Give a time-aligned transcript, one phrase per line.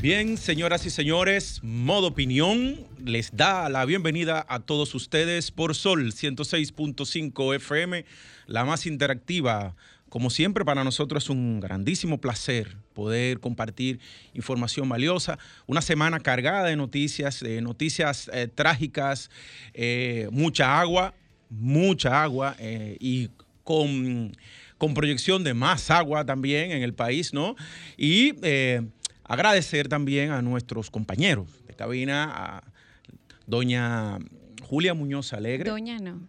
[0.00, 6.12] Bien, señoras y señores, modo opinión les da la bienvenida a todos ustedes por Sol
[6.12, 8.04] 106.5 FM,
[8.46, 9.74] la más interactiva.
[10.08, 13.98] Como siempre, para nosotros es un grandísimo placer poder compartir
[14.34, 15.36] información valiosa.
[15.66, 19.32] Una semana cargada de noticias, de noticias eh, trágicas,
[19.74, 21.12] eh, mucha agua,
[21.50, 23.30] mucha agua eh, y
[23.64, 24.36] con,
[24.78, 27.56] con, proyección de más agua también en el país, ¿no?
[27.96, 28.32] Y
[29.28, 32.64] agradecer también a nuestros compañeros de cabina, a
[33.46, 34.18] doña
[34.62, 35.70] Julia Muñoz Alegre.
[35.70, 36.26] Doña no.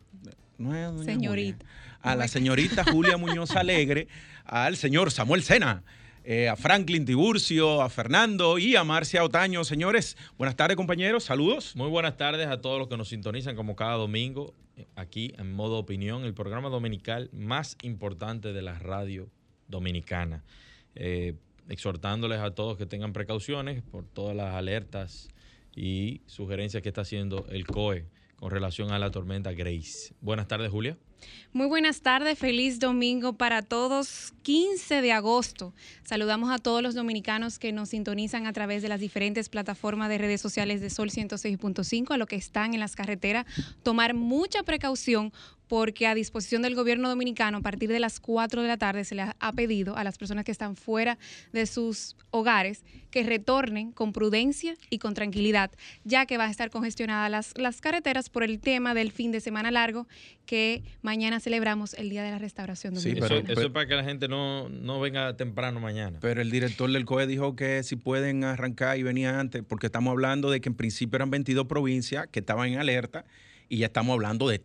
[0.57, 1.65] No es doña Señorita.
[2.01, 4.07] A la señorita Julia Muñoz Alegre,
[4.45, 5.83] al señor Samuel Sena.
[6.25, 9.63] Eh, a Franklin Tiburcio, a Fernando y a Marcia Otaño.
[9.63, 11.75] Señores, buenas tardes compañeros, saludos.
[11.75, 15.51] Muy buenas tardes a todos los que nos sintonizan como cada domingo eh, aquí en
[15.51, 19.29] modo opinión, el programa dominical más importante de la radio
[19.67, 20.43] dominicana.
[20.95, 21.35] Eh,
[21.69, 25.29] exhortándoles a todos que tengan precauciones por todas las alertas
[25.75, 30.13] y sugerencias que está haciendo el COE con relación a la tormenta Grace.
[30.21, 30.97] Buenas tardes, Julia.
[31.51, 34.33] Muy buenas tardes, feliz domingo para todos.
[34.43, 35.73] 15 de agosto.
[36.03, 40.17] Saludamos a todos los dominicanos que nos sintonizan a través de las diferentes plataformas de
[40.17, 43.45] redes sociales de Sol 106.5, a los que están en las carreteras.
[43.83, 45.33] Tomar mucha precaución
[45.69, 49.15] porque a disposición del gobierno dominicano, a partir de las 4 de la tarde, se
[49.15, 51.17] les ha pedido a las personas que están fuera
[51.53, 55.71] de sus hogares que retornen con prudencia y con tranquilidad,
[56.03, 59.41] ya que va a estar congestionadas las, las carreteras por el tema del fin de
[59.41, 60.07] semana largo,
[60.47, 63.27] que mañana celebramos el Día de la Restauración Dominicana.
[63.27, 66.17] Sí, pero, eso, es para que la gente no, no venga temprano mañana.
[66.19, 70.11] Pero el director del COE dijo que si pueden arrancar y venir antes, porque estamos
[70.11, 73.23] hablando de que en principio eran 22 provincias que estaban en alerta
[73.69, 74.59] y ya estamos hablando de,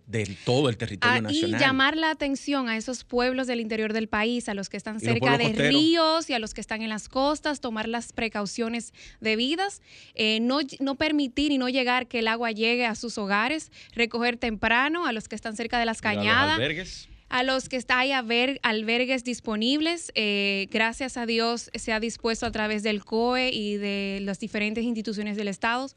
[0.44, 1.60] todo el territorio ah, nacional.
[1.60, 4.98] Y llamar la atención a esos pueblos del interior del país, a los que están
[4.98, 9.82] cerca de ríos y a los que están en las costas, tomar las precauciones debidas,
[10.14, 14.38] eh, no, no permitir y no llegar que el agua llegue a sus hogares, recoger
[14.38, 17.08] temprano a los que están cerca de las cañadas.
[17.30, 21.98] A los que está ahí a ver albergues disponibles, eh, gracias a Dios se ha
[21.98, 25.88] dispuesto a través del COE y de las diferentes instituciones del Estado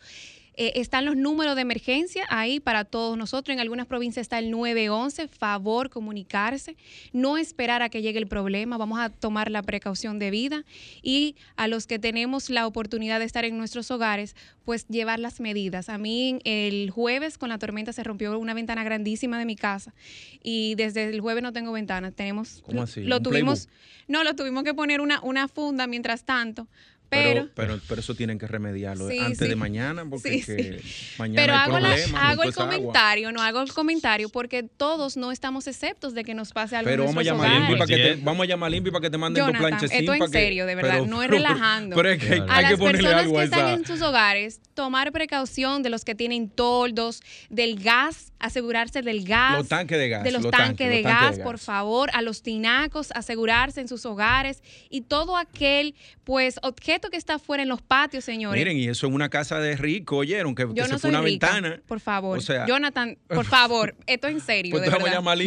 [0.58, 3.54] eh, están los números de emergencia ahí para todos nosotros.
[3.54, 5.28] En algunas provincias está el 911.
[5.28, 6.76] Favor comunicarse,
[7.14, 8.78] no esperar a que llegue el problema.
[8.78, 10.66] Vamos a tomar la precaución debida.
[11.04, 14.36] Y a los que tenemos la oportunidad de estar en nuestros hogares,
[14.66, 15.90] pues llevar las medidas.
[15.90, 19.94] A mí el jueves con la tormenta se rompió una ventana grandísima de mi casa
[20.42, 22.16] y desde el jueves no tengo ventanas.
[22.16, 23.04] Tenemos, ¿Cómo así?
[23.04, 23.70] Lo, tuvimos,
[24.08, 26.68] no, lo tuvimos que poner una, una funda mientras tanto
[27.10, 30.82] pero, pero, pero, eso tienen que remediarlo antes de mañana, porque
[31.18, 31.78] mañana pero hago,
[32.18, 36.52] hago el comentario, no hago el comentario, porque todos no estamos exceptos de que nos
[36.52, 39.10] pase algo pero vamos a llamar para que te, vamos a llamar a para que
[39.10, 39.92] te manden Jonathan, dos planches.
[39.92, 41.96] Esto en serio, de verdad, no es relajando.
[41.96, 45.90] Pero es que hay, a las personas que están en sus hogares, tomar precaución de
[45.90, 49.58] los que tienen toldos, del gas, asegurarse del gas.
[49.58, 50.24] Los tanques de gas.
[50.24, 54.62] De los, tanques, de, gas, por favor, a los tinacos, asegurarse en sus hogares
[54.92, 58.62] y todo aquel, pues, objeto que está afuera en los patios, señores.
[58.62, 61.82] Miren, y eso es una casa de rico, oyeron, que, Yo se fue una ventana.
[61.88, 62.38] Por favor.
[62.38, 64.76] O sea, Jonathan, por favor, esto es en serio.
[64.78, 65.38] Pues vamos a llamar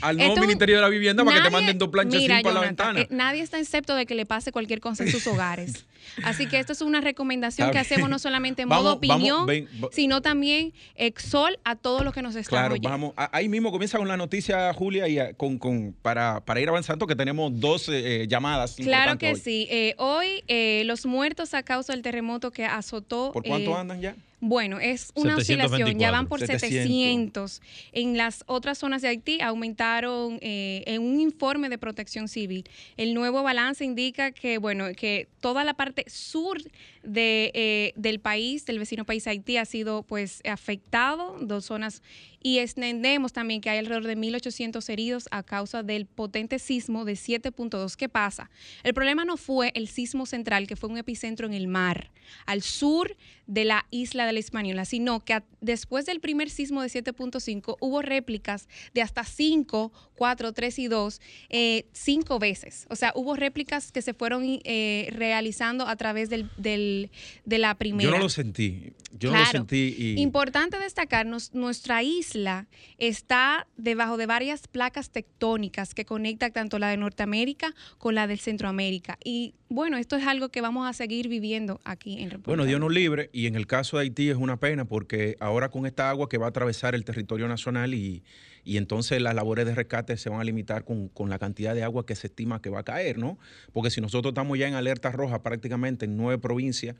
[0.00, 3.00] al nuevo Ministerio de la Vivienda para que te manden dos planchas para la ventana.
[3.02, 5.86] Eh, nadie está excepto de que le pase cualquier cosa en sus hogares.
[6.24, 9.46] Así que esto es una recomendación que hacemos no solamente en modo opinión,
[9.92, 14.08] sino también exol a todos los que nos están claro, Vamos, ahí mismo comienza con
[14.08, 18.26] la noticia, Julia, y eh, con, con para, para ir avanzando, que tenemos dos eh,
[18.28, 18.76] llamadas.
[18.76, 19.68] Claro que sí.
[19.98, 20.42] hoy
[20.84, 23.30] los muertos a causa del terremoto que azotó.
[23.32, 24.16] ¿Por cuánto eh, andan ya?
[24.46, 27.62] Bueno, es una oscilación, ya van por 700.
[27.92, 32.68] En las otras zonas de Haití aumentaron eh, en un informe de protección civil.
[32.98, 36.58] El nuevo balance indica que, bueno, que toda la parte sur
[37.02, 42.02] de, eh, del país, del vecino país Haití, ha sido pues afectado, dos zonas,
[42.46, 47.14] y entendemos también que hay alrededor de 1.800 heridos a causa del potente sismo de
[47.14, 47.96] 7.2.
[47.96, 48.50] ¿Qué pasa?
[48.82, 52.10] El problema no fue el sismo central, que fue un epicentro en el mar,
[52.44, 53.16] al sur
[53.46, 58.02] de la isla de la Hispaniola, sino que después del primer sismo de 7.5 hubo
[58.02, 62.86] réplicas de hasta 5, 4, 3 y 2, eh, cinco veces.
[62.90, 67.10] O sea, hubo réplicas que se fueron eh, realizando a través del, del,
[67.46, 68.10] de la primera.
[68.10, 68.92] Yo no lo sentí.
[69.18, 70.14] Yo no lo sentí.
[70.18, 72.66] Importante destacar, nuestra isla isla
[72.98, 78.36] está debajo de varias placas tectónicas que conectan tanto la de Norteamérica con la de
[78.36, 79.18] Centroamérica.
[79.24, 82.50] Y bueno, esto es algo que vamos a seguir viviendo aquí en República.
[82.50, 85.68] Bueno, Dios nos libre y en el caso de Haití es una pena porque ahora
[85.68, 88.22] con esta agua que va a atravesar el territorio nacional y,
[88.66, 92.06] entonces las labores de rescate se van a limitar con, con, la cantidad de agua
[92.06, 93.38] que se estima que va a caer, ¿no?
[93.72, 96.96] Porque si nosotros estamos ya en alerta roja prácticamente en nueve provincias,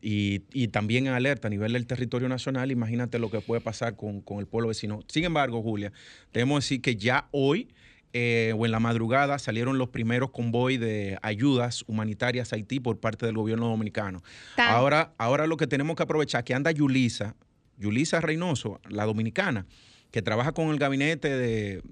[0.00, 4.22] y, también en alerta a nivel del territorio nacional, imagínate lo que puede pasar con,
[4.38, 5.00] el pueblo vecino.
[5.08, 5.92] Sin embargo, Julia,
[6.32, 7.68] debemos decir que ya hoy
[8.12, 13.00] eh, o en la madrugada salieron los primeros convoy de ayudas humanitarias a Haití por
[13.00, 14.22] parte del gobierno dominicano.
[14.56, 17.34] Ahora, ahora lo que tenemos que aprovechar que anda Yulisa,
[17.78, 19.66] Yulisa Reynoso, la dominicana,
[20.10, 21.82] que trabaja con el gabinete de,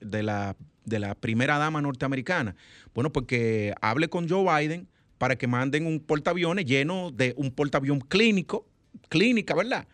[0.00, 2.54] de, la, de la primera dama norteamericana.
[2.94, 4.88] Bueno, pues que hable con Joe Biden
[5.18, 8.66] para que manden un portaaviones lleno de un portaavión clínico,
[9.08, 9.86] clínica, ¿verdad?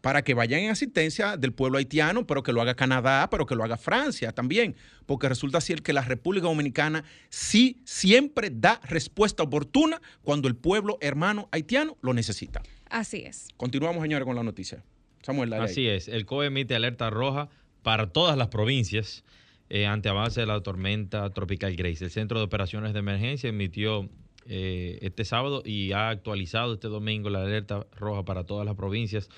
[0.00, 3.54] Para que vayan en asistencia del pueblo haitiano, pero que lo haga Canadá, pero que
[3.54, 4.76] lo haga Francia también,
[5.06, 10.98] porque resulta ser que la República Dominicana sí siempre da respuesta oportuna cuando el pueblo
[11.00, 12.62] hermano haitiano lo necesita.
[12.90, 13.48] Así es.
[13.56, 14.84] Continuamos, señores, con la noticia.
[15.22, 16.08] Samuel, Así es.
[16.08, 17.48] El COE emite alerta roja
[17.82, 19.24] para todas las provincias
[19.70, 22.04] eh, ante avance de la tormenta tropical Grace.
[22.04, 24.10] El Centro de Operaciones de Emergencia emitió
[24.46, 29.30] eh, este sábado y ha actualizado este domingo la alerta roja para todas las provincias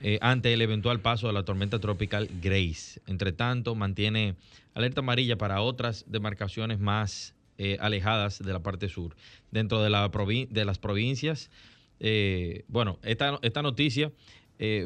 [0.00, 3.00] eh, ante el eventual paso de la tormenta tropical Grace.
[3.06, 4.34] Entre tanto, mantiene
[4.74, 9.16] alerta amarilla para otras demarcaciones más eh, alejadas de la parte sur.
[9.50, 11.50] Dentro de, la de las provincias,
[12.68, 14.12] bueno, esta, esta noticia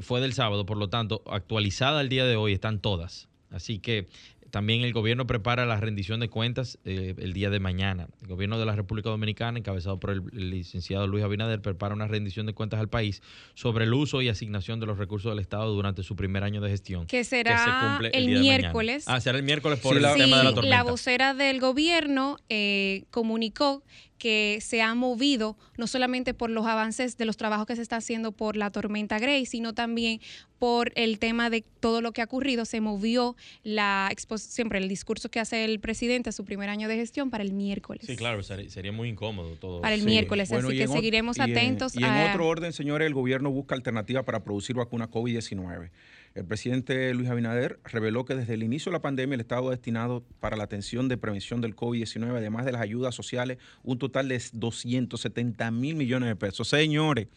[0.01, 3.29] fue del sábado, por lo tanto, actualizada el día de hoy están todas.
[3.51, 4.07] Así que
[4.53, 8.09] también el gobierno prepara la rendición de cuentas eh, el día de mañana.
[8.21, 12.45] El gobierno de la República Dominicana, encabezado por el, licenciado Luis Abinader, prepara una rendición
[12.45, 13.23] de cuentas al país
[13.55, 16.69] sobre el uso y asignación de los recursos del Estado durante su primer año de
[16.69, 17.07] gestión.
[17.07, 19.05] Que será el, miércoles.
[19.07, 20.77] Ah, será el miércoles por el tema de la tormenta.
[20.77, 23.83] La vocera del gobierno eh, comunicó
[24.23, 27.97] que se ha movido no solamente por los avances de los trabajos que se está
[27.97, 30.21] haciendo por la tormenta Grace, sino también
[30.61, 32.65] por el tema de todo lo que ha ocurrido.
[32.65, 33.35] Se movió
[33.65, 37.43] la siempre el discurso que hace el presidente a su primer año de gestión para
[37.43, 38.07] el miércoles.
[38.07, 39.81] Sí, claro, sería muy incómodo todo.
[39.81, 41.97] Para el miércoles, así que seguiremos atentos.
[41.97, 45.91] Y en, y en otro orden, señores, el gobierno busca alternativas para producir vacuna COVID-19.
[46.35, 49.73] El presidente Luis Abinader reveló que desde el inicio de la pandemia el Estado ha
[49.73, 54.29] destinado para la atención de prevención del COVID-19, además de las ayudas sociales, un total
[54.29, 56.69] de 270 mil millones de pesos.
[56.69, 57.29] Señores,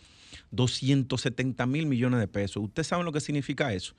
[0.52, 2.64] 270 mil millones de pesos.
[2.64, 3.96] ¿Ustedes saben lo que significa eso?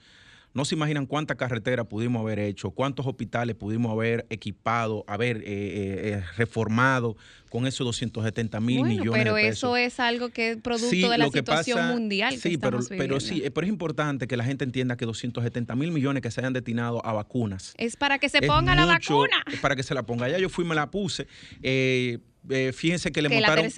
[0.56, 5.42] No se imaginan cuántas carreteras pudimos haber hecho, cuántos hospitales pudimos haber equipado, haber eh,
[5.44, 7.14] eh, eh, reformado
[7.50, 9.34] con esos 270 mil millones de pesos.
[9.34, 12.38] Pero eso es algo que es producto de la situación mundial.
[12.38, 16.22] Sí, pero, pero sí, pero es importante que la gente entienda que 270 mil millones
[16.22, 17.74] que se hayan destinado a vacunas.
[17.76, 19.44] Es para que se ponga la vacuna.
[19.52, 20.26] Es para que se la ponga.
[20.26, 21.26] Ya yo fui, me la puse.
[21.62, 22.18] Eh,
[22.50, 23.68] eh, fíjense que le montaron.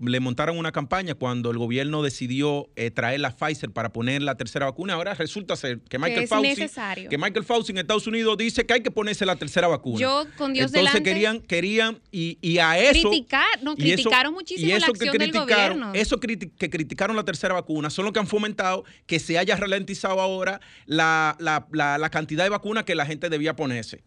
[0.00, 4.36] le, montaron una campaña cuando el gobierno decidió eh, traer la Pfizer para poner la
[4.36, 4.94] tercera vacuna.
[4.94, 6.68] Ahora resulta ser que Michael Fauci.
[7.08, 9.98] Que Michael Fauci en Estados Unidos dice que hay que ponerse la tercera vacuna.
[9.98, 13.08] Yo, con Dios Entonces querían, querían, y, a eso.
[13.08, 15.92] Criticar, no, criticaron muchísimo la acción del gobierno.
[15.94, 20.20] Eso que criticaron la tercera vacuna son los que han fomentado que se haya ralentizado
[20.20, 24.02] ahora la, la cantidad de vacunas que la gente debía ponerse.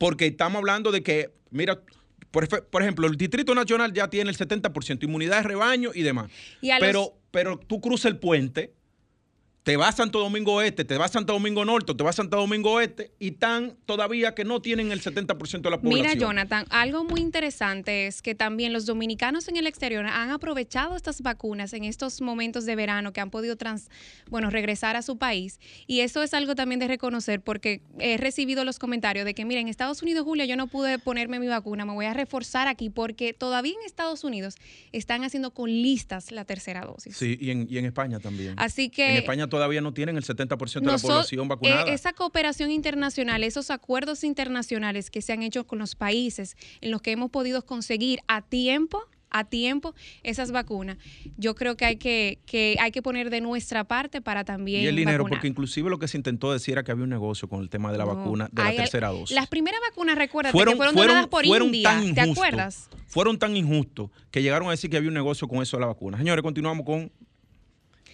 [0.00, 1.82] Porque estamos hablando de que, mira,
[2.30, 6.30] por, ejemplo, el Distrito Nacional ya tiene el 70% inmunidad de rebaño y demás.
[6.78, 8.72] pero, pero tú cruzas el puente
[9.62, 12.22] te vas a Santo Domingo Este, te vas a Santo Domingo Norte, te vas a
[12.22, 15.82] Santo Domingo Este y están todavía que no tienen el 70% de la población.
[15.82, 20.96] Mira, Jonathan, algo muy interesante es que también los dominicanos en el exterior han aprovechado
[20.96, 23.90] estas vacunas en estos momentos de verano que han podido trans,
[24.30, 28.64] bueno, regresar a su país y eso es algo también de reconocer porque he recibido
[28.64, 31.84] los comentarios de que, mira, en Estados Unidos, Julia, yo no pude ponerme mi vacuna,
[31.84, 34.54] me voy a reforzar aquí porque todavía en Estados Unidos
[34.92, 37.16] están haciendo con listas la tercera dosis.
[37.16, 38.54] Sí, y en, y en España también.
[38.56, 39.10] Así que...
[39.10, 41.82] En España todavía no tienen el 70% de la población vacunada.
[41.82, 46.90] Eh, esa cooperación internacional, esos acuerdos internacionales que se han hecho con los países en
[46.90, 50.98] los que hemos podido conseguir a tiempo a tiempo esas vacunas.
[51.36, 54.82] Yo creo que hay que, que hay que poner de nuestra parte para también.
[54.82, 57.48] Y el dinero, porque inclusive lo que se intentó decir era que había un negocio
[57.48, 59.34] con el tema de la vacuna, de la tercera dosis.
[59.34, 62.88] Las primeras vacunas, recuerda, fueron, que fueron, donadas por India, ¿te acuerdas?
[63.06, 65.86] Fueron tan injustos que llegaron a decir que había un negocio con eso de la
[65.86, 66.18] vacuna.
[66.18, 67.10] Señores, continuamos con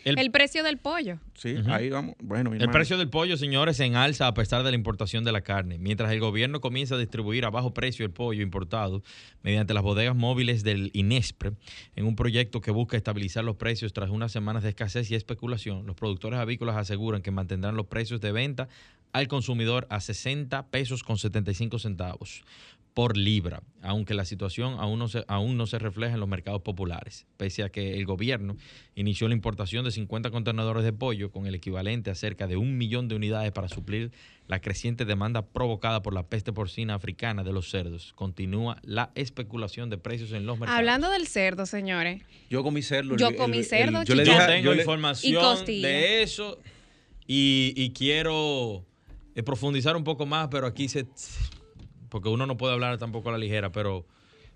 [0.06, 1.18] El, precio del pollo.
[1.34, 2.14] Sí, ahí vamos.
[2.22, 5.40] Bueno, El precio del pollo, señores, en alza a pesar de la importación de la
[5.40, 5.78] carne.
[5.78, 9.02] Mientras el gobierno comienza a distribuir a bajo precio el pollo importado
[9.42, 11.54] mediante las bodegas móviles del INESPRE,
[11.96, 15.86] en un proyecto que busca estabilizar los precios tras unas semanas de escasez y especulación,
[15.86, 18.68] los productores avícolas aseguran que mantendrán los precios de venta
[19.12, 22.44] al consumidor a 60 pesos con 75 centavos
[22.96, 26.62] por libra, aunque la situación aún no, se, aún no se refleja en los mercados
[26.62, 28.56] populares, pese a que el gobierno
[28.94, 32.78] inició la importación de 50 contenedores de pollo con el equivalente a cerca de un
[32.78, 34.12] millón de unidades para suplir
[34.48, 38.14] la creciente demanda provocada por la peste porcina africana de los cerdos.
[38.14, 40.78] Continúa la especulación de precios en los mercados.
[40.78, 42.22] Hablando del cerdo, señores.
[42.48, 43.14] Yo comí cerdo.
[43.18, 44.04] Yo comí cerdo.
[44.04, 46.58] yo, le tengo información de eso
[47.26, 48.86] y, y quiero
[49.34, 51.06] eh, profundizar un poco más, pero aquí se
[52.08, 54.06] porque uno no puede hablar tampoco a la ligera, pero,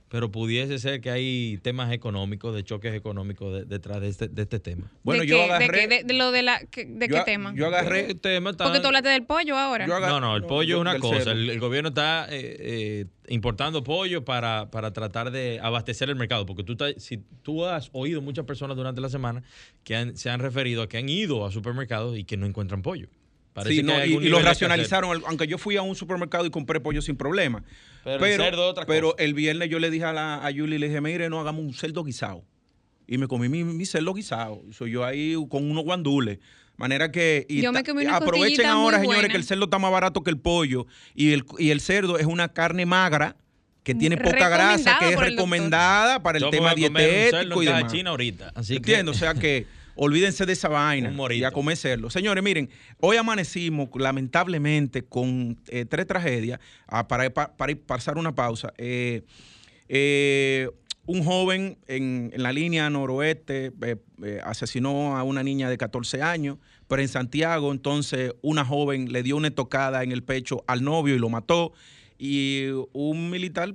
[0.09, 4.59] pero pudiese ser que hay temas económicos, de choques económicos detrás de este, de este
[4.61, 4.91] tema.
[5.03, 5.87] Bueno, yo agarré...
[5.87, 7.53] ¿De, qué, lo de, la, ¿de qué tema?
[7.55, 8.15] Yo agarré...
[8.15, 9.87] tema Porque tú hablaste del pollo ahora.
[9.87, 11.33] no, no, el pollo es una cosa.
[11.33, 16.47] El, gobierno está eh, eh, importando pollo para, para, tratar de abastecer el mercado.
[16.47, 19.43] Porque tú, si tú has oído muchas personas durante la semana
[19.85, 23.09] que se han referido a que han ido a supermercados y que no encuentran pollo
[23.65, 27.63] sí, y, lo racionalizaron, aunque yo fui a un supermercado y compré pollo sin problema.
[28.05, 31.65] Pero, el, viernes yo le dije a, la, a Yuli, le dije, mire, no, hagamos
[31.65, 32.45] un cerdo guisado.
[33.07, 34.63] Y me comí mi, cerdo guisado.
[34.71, 36.39] Soy yo ahí con unos guandules.
[36.77, 37.47] Manera que
[38.11, 40.87] aprovechen ahora, señores, que el cerdo está más barato que el pollo.
[41.15, 43.37] Y el, y el cerdo es una carne magra
[43.83, 47.93] que tiene poca grasa, que es recomendada para el tema dietético y demás.
[47.93, 48.53] China ahorita.
[48.55, 49.67] Así Entiendo, o sea que
[50.03, 52.09] Olvídense de esa vaina y a comerlo.
[52.09, 56.59] Señores, miren, hoy amanecimos lamentablemente con eh, tres tragedias.
[56.87, 58.73] Ah, para, para, pasar una pausa.
[58.79, 59.25] Eh,
[59.91, 60.71] eh,
[61.05, 63.73] un joven en, la línea noroeste
[64.43, 66.57] asesinó a una niña de 14 años,
[66.89, 71.15] pero en Santiago entonces una joven le dio una tocada en el pecho al novio
[71.15, 71.75] y lo mató.
[72.17, 73.75] Y un militar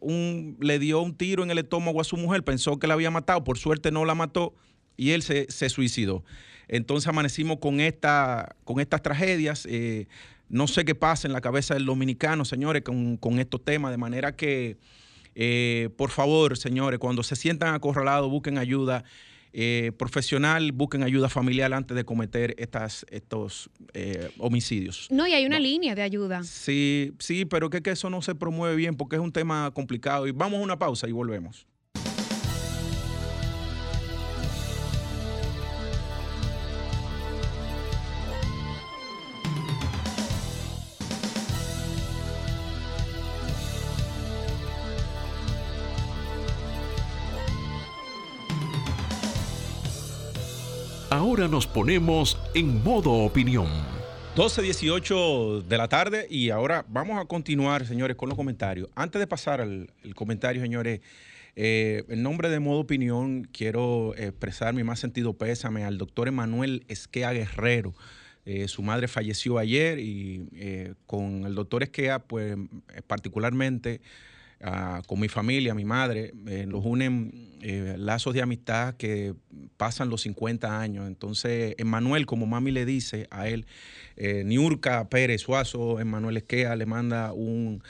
[0.00, 3.10] un, le dio un tiro en el estómago a su mujer, pensó que la había
[3.10, 4.54] matado, por suerte no la mató
[4.96, 6.24] y él se, suicidó.
[6.68, 9.66] Entonces amanecimos con, esta, con estas tragedias.
[9.70, 10.06] Eh,
[10.48, 14.34] no sé qué pasa en la cabeza del dominicano, señores, con, estos temas, de manera
[14.34, 14.76] que,
[15.34, 19.04] eh, por favor, señores, cuando se sientan acorralados, busquen ayuda.
[19.58, 23.70] Eh, profesional, busquen ayuda familiar antes de cometer estas, estos
[24.38, 25.08] homicidios.
[25.10, 26.42] No, y hay una línea de ayuda.
[26.44, 30.26] Sí, sí, pero que, que eso no se promueve bien porque es un tema complicado.
[30.26, 31.66] Y vamos a una pausa y volvemos.
[51.50, 53.68] Nos ponemos en modo opinión.
[54.34, 58.88] 12.18 de la tarde y ahora vamos a continuar, señores, con los comentarios.
[58.96, 61.00] Antes de pasar al comentario, señores,
[61.54, 66.84] eh, en nombre de modo opinión quiero expresar mi más sentido pésame al doctor Emanuel
[66.88, 67.94] Esquea Guerrero.
[68.44, 72.56] Eh, su madre falleció ayer y eh, con el doctor Esquea, pues
[73.06, 74.00] particularmente
[75.06, 79.34] con mi familia, mi madre, eh, nos unen eh, lazos de amistad que
[79.76, 81.06] pasan los 50 años.
[81.06, 83.66] Entonces, Emanuel, como mami le dice a él,
[84.16, 87.82] eh, Niurka Pérez Suazo, Emanuel Esquea, le manda un,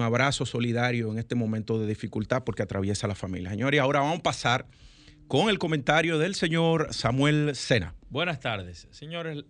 [0.00, 3.50] abrazo solidario en este momento de dificultad porque atraviesa la familia.
[3.50, 4.66] Señores, ahora vamos a pasar
[5.28, 7.94] con el comentario del señor Samuel Sena.
[8.10, 8.88] Buenas tardes.
[8.90, 9.44] Señores,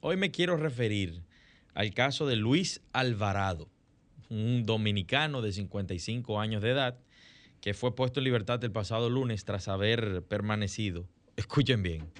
[0.00, 1.22] hoy me quiero referir
[1.74, 3.68] al caso de Luis Alvarado
[4.28, 6.98] un dominicano de 55 años de edad,
[7.60, 11.06] que fue puesto en libertad el pasado lunes tras haber permanecido,
[11.36, 12.10] escuchen bien,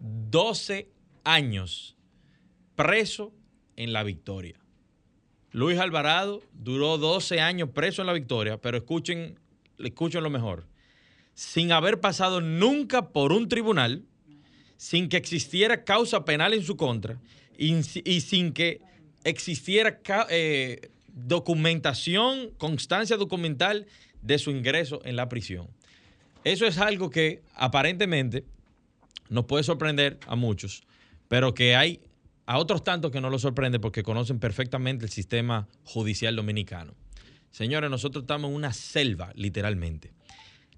[0.00, 0.88] 12
[1.24, 1.96] años
[2.76, 3.32] preso
[3.76, 4.56] en la victoria.
[5.52, 9.38] Luis Alvarado duró 12 años preso en la victoria, pero escuchen,
[9.78, 10.66] escuchen lo mejor,
[11.34, 14.04] sin haber pasado nunca por un tribunal,
[14.76, 17.20] sin que existiera causa penal en su contra
[17.58, 18.80] y, sin que
[19.24, 23.86] existiera eh, documentación, constancia documental
[24.22, 25.68] de su ingreso en la prisión.
[26.44, 28.44] Eso es algo que aparentemente
[29.28, 30.82] nos puede sorprender a muchos,
[31.28, 32.00] pero que hay
[32.46, 36.94] a otros tantos que no lo sorprende porque conocen perfectamente el sistema judicial dominicano.
[37.50, 40.12] Señores, nosotros estamos en una selva, literalmente.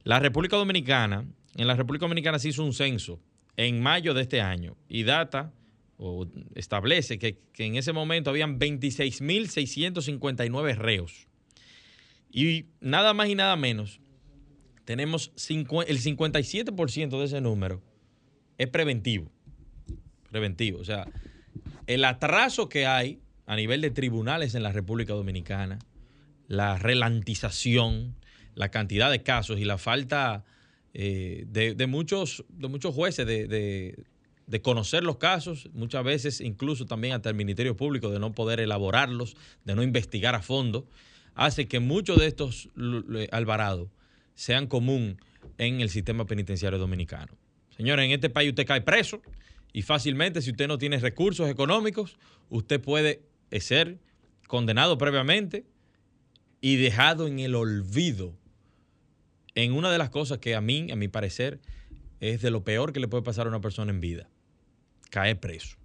[0.04, 1.24] La República Dominicana,
[1.56, 3.20] en la República Dominicana se hizo un censo
[3.56, 5.52] en mayo de este año y data
[6.02, 11.28] o establece que, en ese momento habían 26.659 reos.
[12.30, 14.00] Y nada más y nada menos,
[14.84, 17.80] tenemos el 57% de ese número
[18.58, 19.30] es preventivo.
[20.30, 20.80] Preventivo.
[20.80, 21.06] O sea,
[21.86, 25.78] el atraso que hay a nivel de tribunales en la República Dominicana,
[26.48, 28.16] la relantización,
[28.54, 30.44] la cantidad de casos y la falta
[30.94, 34.04] eh, de, muchos, de muchos jueces de,
[34.60, 39.36] conocer los casos, muchas veces incluso también hasta el Ministerio Público de no poder elaborarlos,
[39.64, 40.86] de no investigar a fondo,
[41.34, 42.68] hace que muchos de estos
[43.30, 43.88] Alvarado
[44.34, 45.18] sean común
[45.58, 47.32] en el sistema penitenciario dominicano.
[47.76, 49.22] Señores, en este país usted cae preso
[49.72, 52.18] y fácilmente, si usted no tiene recursos económicos,
[52.50, 53.22] usted puede
[53.60, 53.98] ser
[54.46, 55.64] condenado previamente
[56.60, 58.34] y dejado en el olvido
[59.54, 61.60] en una de las cosas que a mí, a mi parecer,
[62.20, 64.28] es de lo peor que le puede pasar a una persona en vida,
[65.12, 65.76] caer preso.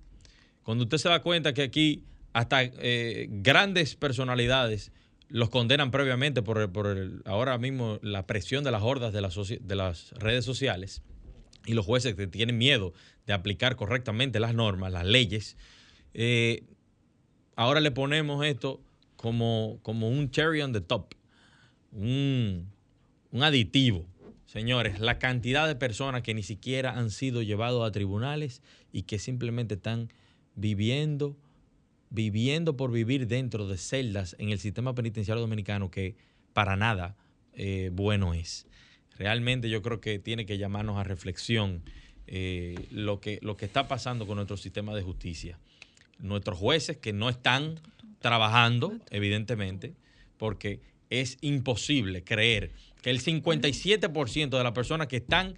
[0.63, 4.93] Cuando usted se da cuenta que aquí hasta eh, grandes personalidades
[5.27, 6.71] los condenan previamente por,
[7.25, 11.01] ahora mismo la presión de las hordas de las, de las redes sociales
[11.65, 12.93] y los jueces que tienen miedo
[13.25, 15.57] de aplicar correctamente las normas, las leyes,
[16.13, 16.63] eh,
[17.57, 18.79] ahora le ponemos esto
[19.17, 21.13] como, como un cherry on the top,
[21.91, 22.71] un,
[23.31, 24.05] un aditivo.
[24.57, 29.19] Señores, la cantidad de personas que ni siquiera han sido llevados a tribunales y que
[29.19, 30.11] simplemente están
[30.55, 31.37] viviendo,
[32.09, 36.15] viviendo por vivir dentro de celdas en el sistema penitenciario dominicano que
[36.53, 37.15] para nada
[37.53, 38.65] eh, bueno es.
[39.19, 41.83] Realmente yo creo que tiene que llamarnos a reflexión
[42.25, 45.59] eh, lo, que, lo que está pasando con nuestro sistema de justicia.
[46.17, 47.79] Nuestros jueces que no están
[48.17, 49.93] trabajando, evidentemente,
[50.39, 55.57] porque es imposible creer que el 57% de las personas que están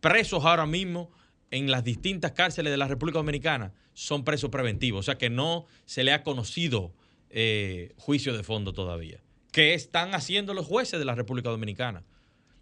[0.00, 1.10] presos ahora mismo
[1.50, 5.66] en las distintas cárceles de la República Dominicana son presos preventivos, o sea que no
[5.84, 6.92] se le ha conocido
[7.30, 9.22] eh, juicio de fondo todavía.
[9.52, 12.04] ¿Qué están haciendo los jueces de la República Dominicana?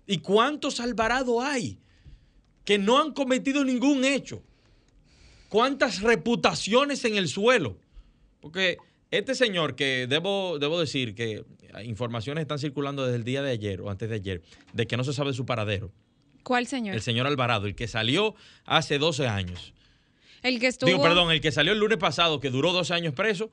[0.06, 1.78] ¿Y cuántos Alvarado hay
[2.64, 4.42] que no han cometido ningún hecho?
[5.48, 7.78] ¿Cuántas reputaciones en el suelo?
[8.40, 8.78] Porque
[9.10, 11.44] este señor que debo, debo decir que
[11.82, 15.04] informaciones están circulando desde el día de ayer o antes de ayer de que no
[15.04, 15.90] se sabe su paradero.
[16.42, 16.94] ¿Cuál señor?
[16.94, 18.34] El señor Alvarado, el que salió
[18.66, 19.72] hace 12 años.
[20.42, 20.88] El que estuvo...
[20.88, 23.50] Digo, perdón, el que salió el lunes pasado, que duró 12 años preso,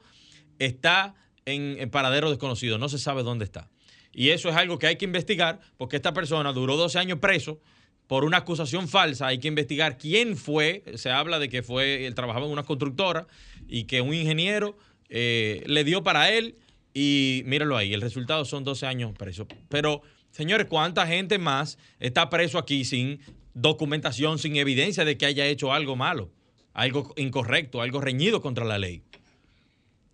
[0.59, 3.69] está en, en paradero desconocido, no se sabe dónde está.
[4.11, 7.59] Y eso es algo que hay que investigar porque esta persona duró 12 años preso
[8.07, 9.27] por una acusación falsa.
[9.27, 10.83] Hay que investigar quién fue.
[10.95, 13.25] Se habla de que fue, él trabajaba en una constructora
[13.69, 16.57] y que un ingeniero eh, le dio para él
[16.93, 19.48] y míralo ahí, el resultado son 12 años preso.
[19.69, 23.19] Pero, señores, ¿cuánta gente más está preso aquí sin
[23.53, 26.29] documentación, sin evidencia de que haya hecho algo malo,
[26.74, 29.03] algo incorrecto, algo reñido contra la ley?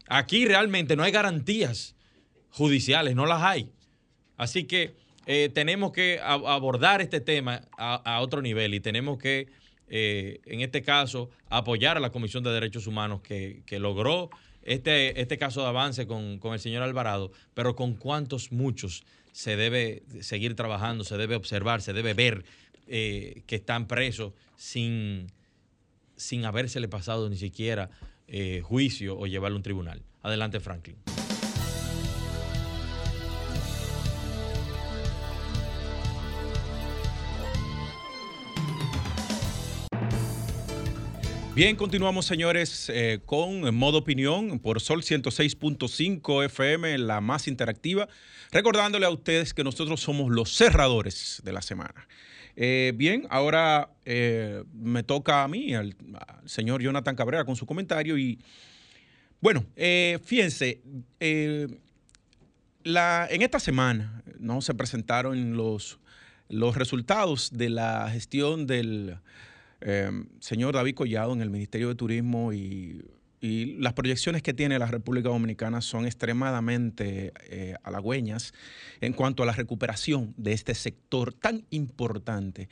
[0.07, 1.95] Aquí realmente no hay garantías
[2.49, 3.69] judiciales, no las hay.
[4.37, 9.47] Así que eh, tenemos que abordar este tema a, otro nivel y tenemos que,
[9.89, 14.29] eh, en este caso, apoyar a la Comisión de Derechos Humanos que, logró
[14.67, 20.03] este, este caso de avance con, el señor Alvarado, pero con cuántos muchos se debe
[20.21, 22.45] seguir trabajando, se debe observar, se debe ver
[22.87, 25.31] eh, que están presos sin,
[26.15, 27.89] sin habérsele pasado ni siquiera
[28.61, 30.01] juicio o llevarlo a un tribunal.
[30.21, 30.97] Adelante, Franklin.
[41.57, 48.07] Bien, continuamos señores eh, con modo opinión por Sol 106.5 FM, la más interactiva,
[48.51, 52.07] recordándole a ustedes que nosotros somos los cerradores de la semana.
[52.55, 55.95] Eh, bien, ahora eh, me toca a mí, al,
[56.45, 58.19] señor Jonathan Cabrera, con su comentario.
[58.19, 58.37] Y
[59.41, 59.65] bueno,
[60.23, 60.83] fíjense,
[61.19, 61.81] en
[63.41, 64.61] esta semana ¿no?
[64.61, 65.97] se presentaron los,
[66.49, 69.17] los resultados de la gestión del
[69.81, 73.03] Em, señor David Collado en el Ministerio de Turismo y,
[73.39, 78.51] las proyecciones que tiene la República Dominicana son extremadamente eh, halagüeñas
[78.99, 82.67] en cuanto a la recuperación de este sector tan importante.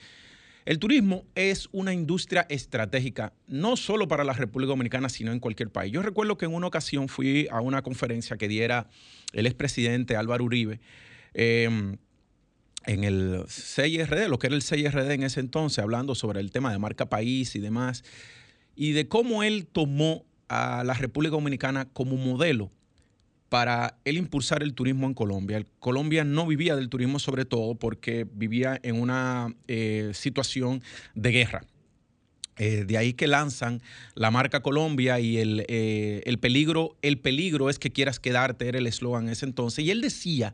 [0.66, 5.70] El turismo es una industria estratégica, no solo para la República Dominicana, sino en cualquier
[5.70, 5.94] país.
[5.94, 8.90] Yo recuerdo que en una ocasión fui a una conferencia que diera
[9.32, 10.80] el expresidente Álvaro Uribe.
[11.36, 11.98] Em,
[12.88, 16.72] en el CIRD, lo que era el CIRD en ese entonces, hablando sobre el tema
[16.72, 18.04] de marca país y demás,
[18.76, 22.72] y de cómo él tomó a la República Dominicana como modelo
[23.50, 25.66] para él impulsar el turismo en Colombia.
[25.80, 30.82] Colombia no vivía del turismo sobre todo porque vivía en una eh, situación
[31.14, 31.66] de guerra.
[32.58, 33.82] Eh, de ahí que lanzan
[34.14, 38.78] la marca Colombia y el, eh, el, peligro, el peligro es que quieras quedarte, era
[38.78, 39.84] el eslogan ese entonces.
[39.84, 40.54] Y él decía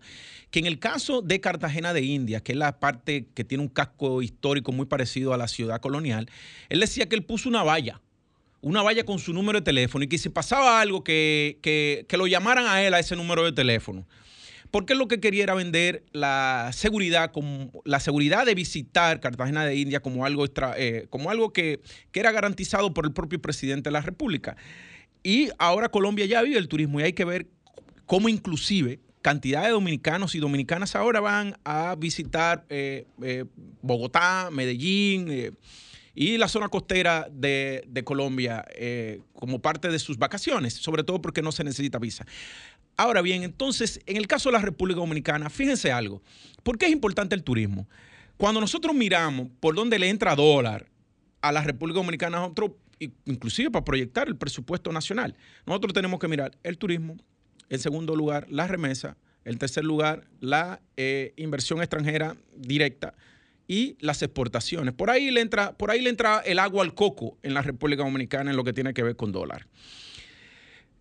[0.50, 3.70] que en el caso de Cartagena de India, que es la parte que tiene un
[3.70, 6.28] casco histórico muy parecido a la ciudad colonial,
[6.70, 8.02] él decía que él puso una valla,
[8.62, 12.18] una valla con su número de teléfono y que si pasaba algo que, que, que
[12.18, 14.08] lo llamaran a él a ese número de teléfono
[14.72, 17.32] porque lo que quería era vender la seguridad,
[17.84, 20.46] la seguridad de visitar Cartagena de India como algo,
[20.78, 21.82] eh, como algo que,
[22.14, 24.56] era garantizado por el propio presidente de la República.
[25.24, 27.48] Y ahora Colombia ya vive el turismo y hay que ver
[28.06, 33.46] cómo inclusive cantidad de dominicanos y dominicanas ahora van a visitar eh, eh,
[33.82, 35.54] Bogotá, Medellín
[36.16, 38.66] y la zona costera de Colombia
[39.34, 42.26] como parte de sus vacaciones, sobre todo porque no se necesita visa.
[42.98, 46.22] Ahora bien, entonces, en el caso de la República Dominicana, fíjense algo.
[46.64, 47.88] ¿Por qué es importante el turismo?
[48.38, 50.88] Cuando nosotros miramos por dónde le entra dólar
[51.42, 52.72] a la República Dominicana, nosotros,
[53.26, 57.18] inclusive para proyectar el presupuesto nacional, nosotros tenemos que mirar el turismo,
[57.70, 63.16] en segundo lugar, la remesa, en tercer lugar, la eh, inversión extranjera directa
[63.68, 64.94] y las exportaciones.
[64.94, 68.04] Por ahí, le entra, por ahí le entra el agua al coco en la República
[68.04, 69.68] Dominicana en lo que tiene que ver con dólar.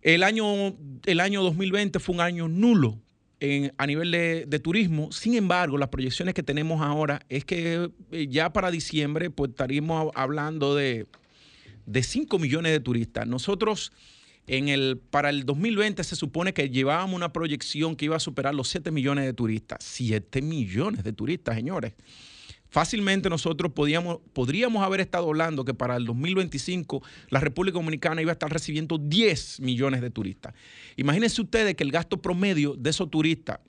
[0.01, 2.99] El año, el año 2020 fue un año nulo
[3.77, 5.11] a nivel de, turismo.
[5.11, 10.11] Sin embargo, las proyecciones que tenemos ahora es que eh, ya para diciembre pues, estaríamos
[10.15, 11.07] hablando de,
[11.85, 13.27] de 5 millones de turistas.
[13.27, 13.91] Nosotros
[14.45, 18.53] en el, para el 2020 se supone que llevábamos una proyección que iba a superar
[18.53, 19.79] los 7 millones de turistas.
[19.83, 21.93] 7 millones de turistas, señores
[22.71, 28.33] fácilmente nosotros podríamos haber estado hablando que para el 2025 la República Dominicana iba a
[28.33, 30.55] estar recibiendo 10 millones de turistas.
[30.95, 33.59] Imagínense ustedes que el gasto promedio de esos turistas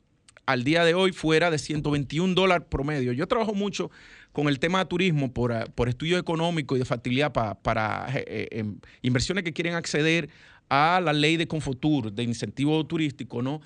[0.46, 3.12] al día de hoy fuera de 121 dólares promedio.
[3.12, 3.90] Yo trabajo mucho
[4.32, 8.48] con el tema de turismo por, por estudio económico y de factibilidad para, eh, eh,
[8.52, 10.30] em, inversiones que quieren acceder
[10.68, 13.60] a la ley de Confotur, de incentivo turístico, ¿no?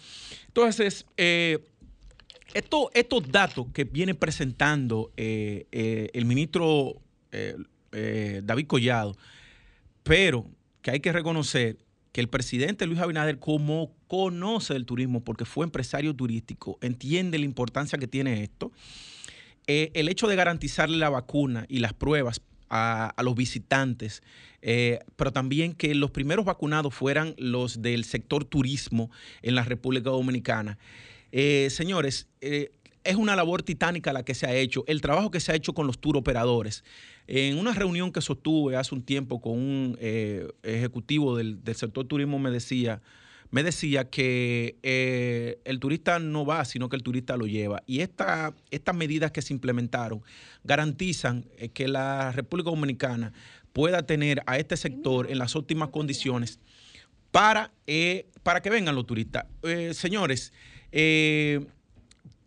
[0.49, 1.61] Entonces, eh,
[2.55, 7.01] estos datos que viene presentando eh, eh, el ministro
[7.33, 9.17] eh, David Collado,
[10.03, 10.47] pero
[10.83, 11.79] que hay que reconocer
[12.13, 17.45] que el presidente Luis Abinader, como conoce el turismo, porque fue empresario turístico, entiende la
[17.45, 18.73] importancia que tiene esto,
[19.67, 24.23] el hecho de garantizarle la vacuna y las pruebas a, los visitantes,
[24.61, 29.11] pero también que los primeros vacunados fueran los del sector turismo
[29.43, 30.79] en la República Dominicana.
[31.39, 32.71] Eh, señores, eh,
[33.05, 35.75] es una labor titánica la que se ha hecho, el trabajo que se ha hecho
[35.75, 36.83] con los tour operadores.
[37.27, 42.39] En una reunión que sostuve hace un tiempo con un eh, ejecutivo del, sector turismo
[42.39, 43.03] me decía,
[43.51, 44.79] me decía que
[45.67, 47.83] el turista no va, sino que el turista lo lleva.
[47.87, 48.55] Y estas
[48.95, 50.23] medidas que se implementaron
[50.65, 51.45] garantizan
[51.75, 53.35] que la República Dominicana
[53.75, 56.61] pueda tener a este sector en las óptimas condiciones
[57.31, 57.73] para,
[58.43, 59.45] para que vengan los turistas.
[59.93, 60.55] señores,
[60.99, 61.61] eh,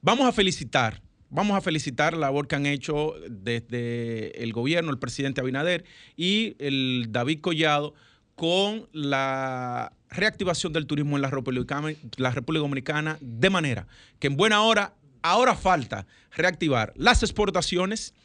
[0.02, 4.98] vamos a felicitar, vamos a felicitar la labor que han hecho desde el gobierno, el
[4.98, 5.86] presidente Abinader
[6.18, 7.94] y el David Collado
[8.34, 11.80] con la reactivación del turismo en la República,
[12.18, 13.86] la República Dominicana, de manera
[14.18, 18.16] que en buena hora, ahora falta reactivar las exportaciones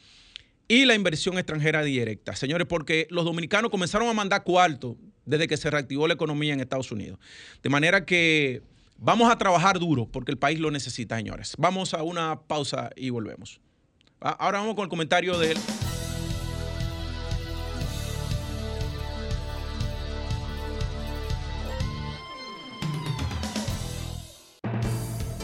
[0.67, 2.35] y la inversión extranjera directa.
[2.35, 6.61] Señores, porque los dominicanos comenzaron a mandar cuarto desde que se reactivó la economía en
[6.61, 7.19] Estados Unidos.
[7.61, 8.63] De manera que
[8.97, 11.53] Vamos a trabajar duro porque el país lo necesita, señores.
[11.57, 13.59] Vamos a una pausa y volvemos.
[14.21, 15.57] Ah, ahora vamos con el comentario de él.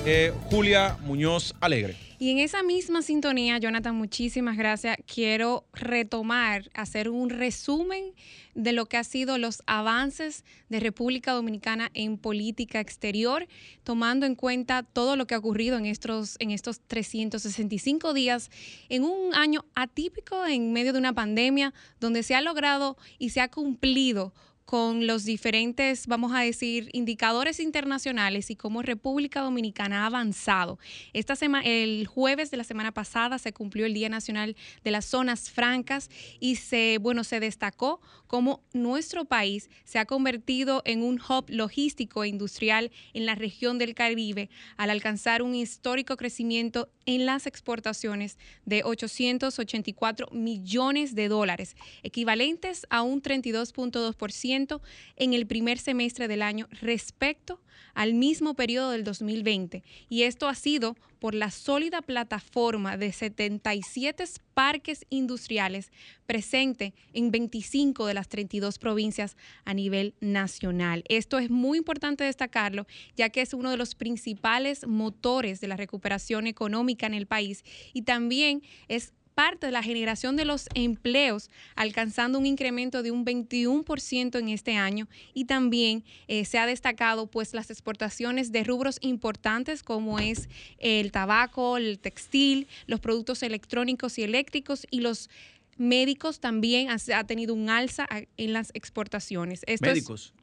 [0.03, 2.10] Eh, Julia Muñoz Alegre.
[2.21, 4.95] Y en esa misma sintonía, Jonathan, muchísimas gracias.
[5.11, 8.13] Quiero retomar, hacer un resumen
[8.53, 13.47] de lo que han sido los avances de República Dominicana en política exterior,
[13.83, 18.51] tomando en cuenta todo lo que ha ocurrido en estos, en estos 365 días,
[18.89, 23.41] en un año atípico en medio de una pandemia, donde se ha logrado y se
[23.41, 24.31] ha cumplido
[24.71, 30.79] con los diferentes, vamos a decir, indicadores internacionales y cómo República Dominicana ha avanzado.
[31.11, 34.55] Esta semana, el jueves de la semana pasada se cumplió el Día Nacional
[34.85, 40.83] de las Zonas Francas y se, bueno, se destacó cómo nuestro país se ha convertido
[40.85, 46.15] en un hub logístico e industrial en la región del Caribe al alcanzar un histórico
[46.15, 54.81] crecimiento en las exportaciones de 884 millones de dólares, equivalentes a un 32.2% 2%
[55.15, 57.61] en el primer semestre del año respecto
[57.93, 59.83] al mismo periodo del 2020.
[60.09, 65.91] Y esto ha sido por la sólida plataforma de 77 parques industriales
[66.25, 71.03] presente en 25 de las 32 provincias a nivel nacional.
[71.09, 75.77] Esto es muy importante destacarlo, ya que es uno de los principales motores de la
[75.77, 81.49] recuperación económica en el país y también es parte de la generación de los empleos,
[81.75, 87.27] alcanzando un incremento de un 21% en este año y también eh, se ha destacado
[87.27, 94.17] pues las exportaciones de rubros importantes como es el tabaco, el textil, los productos electrónicos
[94.17, 95.29] y eléctricos y los
[95.77, 99.61] médicos también ha, tenido un alza en las exportaciones.
[99.81, 100.33] médicos.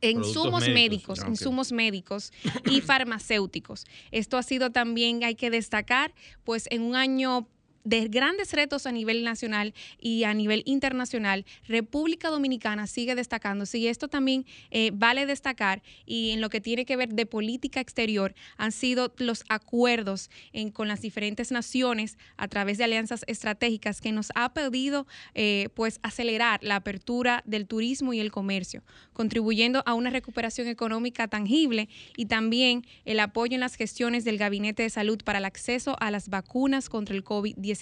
[0.00, 2.32] insumos médicos, ah, insumos médicos
[2.70, 3.86] y farmacéuticos.
[4.10, 6.12] Esto ha sido también, hay que destacar,
[6.44, 7.48] pues en un año
[7.84, 13.88] de grandes retos a nivel nacional y a nivel internacional, República Dominicana sigue destacándose y
[13.88, 18.34] esto también eh, vale destacar y en lo que tiene que ver de política exterior
[18.56, 20.30] han sido los acuerdos
[20.72, 26.00] con las diferentes naciones a través de alianzas estratégicas que nos ha pedido eh, pues
[26.02, 32.26] acelerar la apertura del turismo y el comercio, contribuyendo a una recuperación económica tangible y
[32.26, 36.30] también el apoyo en las gestiones del Gabinete de Salud para el acceso a las
[36.30, 37.73] vacunas contra el COVID-19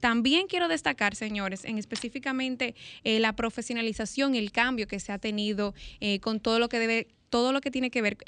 [0.00, 5.18] también quiero destacar, señores, en específicamente eh, la profesionalización y el cambio que se ha
[5.18, 8.18] tenido eh, con todo lo que debe todo lo que tiene que ver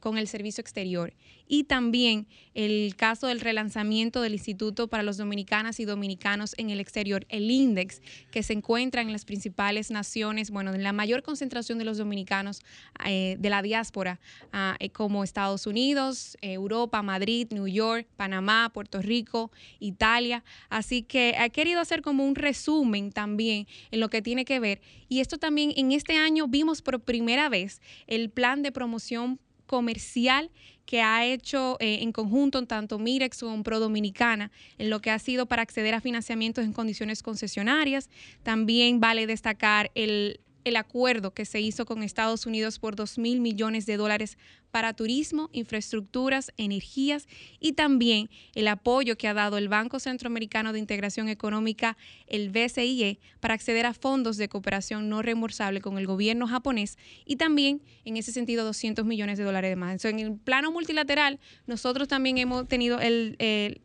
[0.00, 1.14] con el servicio exterior
[1.48, 6.78] y también el caso del relanzamiento del Instituto para los Dominicanas y Dominicanos en el
[6.78, 11.78] exterior, el INDEX, que se encuentra en las principales naciones, bueno, en la mayor concentración
[11.78, 12.60] de los dominicanos
[13.06, 14.20] eh, de la diáspora,
[14.52, 20.44] ah, eh, como Estados Unidos, Europa, Madrid, New York, Panamá, Puerto Rico, Italia.
[20.68, 24.82] Así que he querido hacer como un resumen también en lo que tiene que ver.
[25.08, 29.38] Y esto también en este año vimos por primera vez el plan plan de promoción
[29.66, 30.50] comercial
[30.84, 35.18] que ha hecho eh, en conjunto tanto Mirex como Pro Dominicana en lo que ha
[35.20, 38.10] sido para acceder a financiamientos en condiciones concesionarias.
[38.42, 43.40] También vale destacar el el acuerdo que se hizo con Estados Unidos por 2 mil
[43.40, 44.38] millones de dólares
[44.70, 47.28] para turismo, infraestructuras, energías
[47.60, 51.96] y también el apoyo que ha dado el Banco Centroamericano de Integración Económica,
[52.26, 56.96] el BCIE, para acceder a fondos de cooperación no reembolsable con el gobierno japonés
[57.26, 59.92] y también, en ese sentido, 200 millones de dólares de más.
[59.92, 63.82] Entonces, en el plano multilateral, nosotros también hemos tenido el, el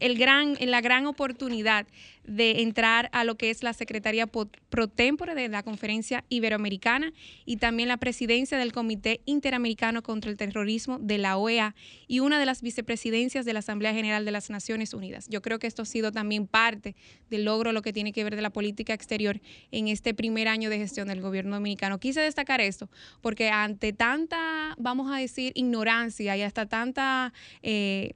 [0.00, 1.86] el gran, la gran oportunidad
[2.24, 7.12] de entrar a lo que es la Secretaría Pro Tempore de la Conferencia Iberoamericana
[7.44, 11.74] y también la presidencia del Comité Interamericano contra el Terrorismo de la OEA
[12.06, 15.28] y una de las vicepresidencias de la Asamblea General de las Naciones Unidas.
[15.28, 16.96] Yo creo que esto ha sido también parte
[17.28, 20.70] del logro lo que tiene que ver de la política exterior en este primer año
[20.70, 21.98] de gestión del gobierno dominicano.
[21.98, 22.88] Quise destacar esto
[23.20, 27.32] porque ante tanta, vamos a decir, ignorancia y hasta tanta...
[27.62, 28.12] Eh,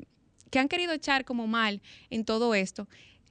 [0.50, 1.80] que han querido echar como mal
[2.10, 2.88] en todo esto,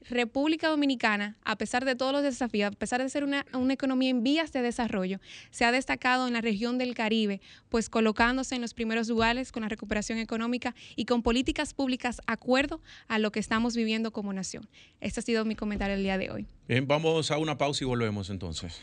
[0.09, 4.23] República Dominicana, a pesar de todos los desafíos, a pesar de ser una, economía en
[4.23, 5.19] vías de desarrollo,
[5.51, 9.63] se ha destacado en la región del Caribe, pues colocándose en los primeros lugares con
[9.63, 14.67] la recuperación económica y con políticas públicas acuerdo a lo que estamos viviendo como nación.
[15.01, 16.47] Este ha sido mi comentario el día de hoy.
[16.67, 18.81] Bien, vamos a una pausa y volvemos entonces.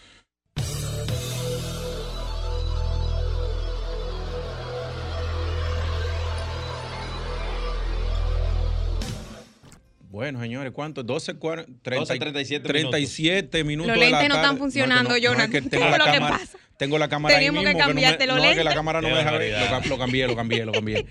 [10.14, 11.02] Bueno, señores, ¿cuánto?
[11.02, 11.34] 12,
[11.82, 13.96] 37, 37 minutos.
[13.96, 15.50] Los lentes no están funcionando, Jonathan.
[15.50, 16.58] ¿Qué es lo que pasa?
[16.76, 17.80] Tengo la cámara Tenemos ahí mismo.
[17.80, 18.58] que cambiarte los lentes.
[18.58, 19.70] No, que la cámara no me deja ver.
[19.82, 21.04] Lo, lo cambié, lo cambié, lo cambié.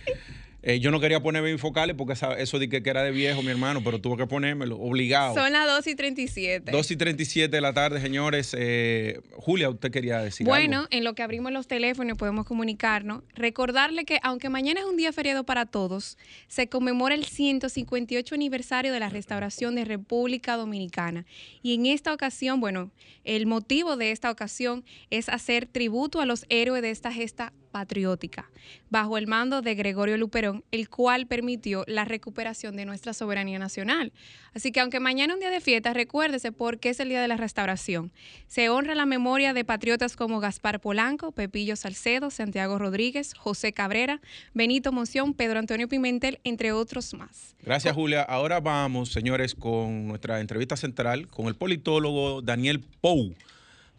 [0.65, 3.83] Eh, yo no quería ponerme bifocales porque eso de que, era de viejo, mi hermano,
[3.83, 5.35] pero tuve que ponérmelo, obligado.
[5.35, 6.71] Son las 2 y 37.
[6.71, 8.55] 2 y 37 de la tarde, señores.
[8.57, 13.23] Eh, Julia, usted quería decir Bueno, en lo que abrimos los teléfonos podemos comunicarnos.
[13.35, 18.93] Recordarle que, aunque mañana es un día feriado para todos, se conmemora el 158 aniversario
[18.93, 21.25] de la restauración de República Dominicana.
[21.61, 22.89] Y en esta ocasión, bueno,
[23.25, 28.51] el motivo de esta ocasión es hacer tributo a los héroes de esta gesta patriótica,
[28.91, 34.13] bajo el mando de Gregorio Luperón, el cual permitió la recuperación de nuestra soberanía nacional.
[34.53, 37.19] Así que aunque mañana es un día de fiesta, recuérdese por qué es el Día
[37.19, 38.11] de la Restauración.
[38.45, 44.21] Se honra la memoria de patriotas como Gaspar Polanco, Pepillo Salcedo, Santiago Rodríguez, José Cabrera,
[44.53, 47.55] Benito Moción, Pedro Antonio Pimentel, entre otros más.
[47.63, 48.21] Gracias, Julia.
[48.21, 53.33] Ahora vamos, señores, con nuestra entrevista central con el politólogo Daniel Pou.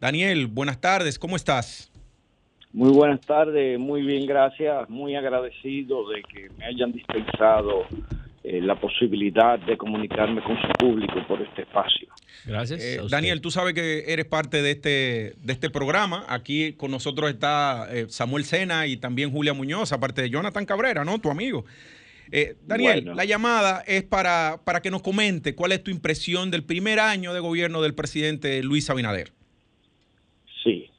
[0.00, 1.90] Daniel, buenas tardes, ¿cómo estás?
[2.74, 4.90] Muy buenas tardes, muy bien, gracias.
[4.90, 7.86] Muy agradecido de que me hayan dispensado
[8.42, 12.08] eh, la posibilidad de comunicarme con su público por este espacio.
[12.44, 12.82] Gracias.
[12.82, 14.88] Eh, Daniel, tú sabes que eres parte de este,
[15.40, 16.24] de este programa.
[16.28, 21.20] Aquí con nosotros está Samuel Sena y también Julia Muñoz, aparte de Jonathan Cabrera, ¿no?
[21.20, 21.64] Tu amigo.
[22.66, 26.98] Daniel, la llamada es para, para que nos comente cuál es tu impresión del primer
[26.98, 29.30] año de gobierno del presidente Luis Abinader.
[30.64, 30.90] Sí.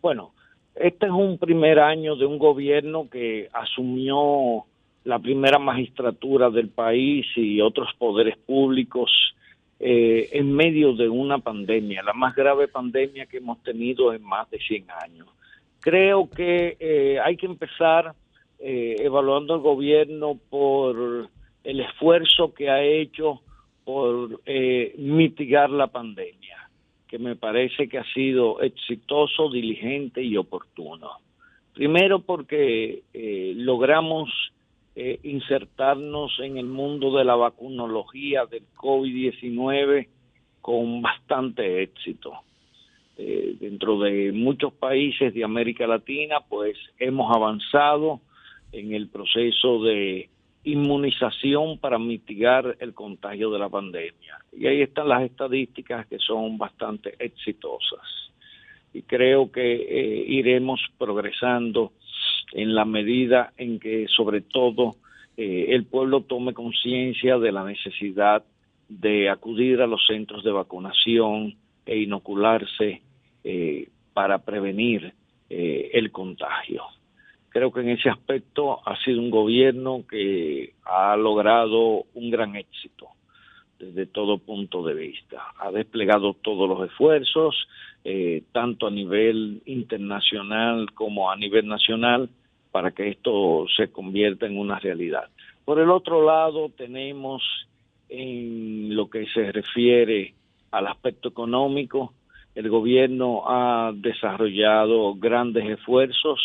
[0.00, 0.32] Bueno,
[0.74, 4.64] este es un primer año de un gobierno que asumió
[5.04, 9.10] la primera magistratura del país y otros poderes públicos
[9.80, 14.48] eh, en medio de una pandemia, la más grave pandemia que hemos tenido en más
[14.50, 15.28] de 100 años.
[15.80, 18.14] Creo que eh, hay que empezar
[18.60, 21.28] eh, evaluando al gobierno por
[21.64, 23.40] el esfuerzo que ha hecho
[23.84, 24.40] por
[24.96, 26.61] mitigar la pandemia
[27.12, 31.10] que me parece que ha sido exitoso, diligente y oportuno.
[31.74, 34.30] Primero porque eh, logramos
[34.96, 40.08] eh, insertarnos en el mundo de la vacunología del COVID-19
[40.62, 42.32] con bastante éxito.
[43.18, 48.22] Eh, dentro de muchos países de América Latina, pues hemos avanzado
[48.72, 50.30] en el proceso de
[50.64, 54.38] inmunización para mitigar el contagio de la pandemia.
[54.52, 58.00] Y ahí están las estadísticas que son bastante exitosas.
[58.94, 61.92] Y creo que eh, iremos progresando
[62.52, 64.96] en la medida en que sobre todo
[65.36, 68.44] eh, el pueblo tome conciencia de la necesidad
[68.88, 73.00] de acudir a los centros de vacunación e inocularse
[73.42, 75.14] eh, para prevenir
[75.54, 76.82] el contagio.
[77.52, 83.08] Creo que en ese aspecto ha sido un gobierno que ha logrado un gran éxito
[83.78, 85.42] desde todo punto de vista.
[85.58, 87.68] Ha desplegado todos los esfuerzos,
[88.04, 92.30] eh, tanto a nivel internacional como a nivel nacional,
[92.70, 95.28] para que esto se convierta en una realidad.
[95.64, 97.42] Por el otro lado, tenemos
[98.08, 100.34] en lo que se refiere
[100.70, 102.14] al aspecto económico,
[102.54, 106.40] el gobierno ha desarrollado grandes esfuerzos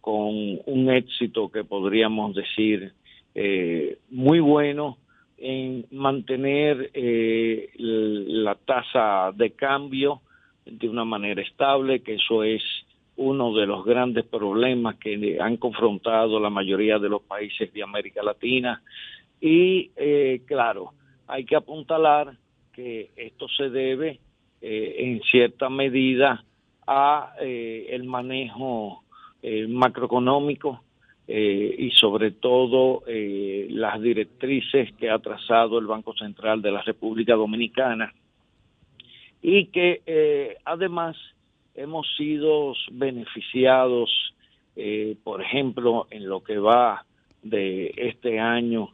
[0.00, 2.92] con un éxito que podríamos decir
[3.34, 4.98] eh, muy bueno
[5.38, 10.20] en mantener eh, la tasa de cambio
[10.66, 12.62] de una manera estable, que eso es
[13.16, 18.22] uno de los grandes problemas que han confrontado la mayoría de los países de América
[18.22, 18.82] Latina.
[19.40, 20.92] Y eh, claro,
[21.26, 22.36] hay que apuntalar
[22.72, 24.20] que esto se debe
[24.62, 26.44] en cierta medida
[26.86, 29.02] a el manejo
[29.42, 30.82] eh, macroeconómico
[31.26, 36.82] eh, y sobre todo eh, las directrices que ha trazado el Banco Central de la
[36.82, 38.12] República Dominicana
[39.40, 41.16] y que además
[41.74, 44.34] hemos sido beneficiados,
[45.24, 47.06] por ejemplo, en lo que va
[47.42, 48.90] de este año